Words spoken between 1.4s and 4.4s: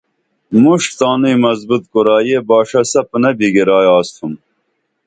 مضبوط کُرا یہ باݜہ سپُنہ بِگیرائی آڅتُھم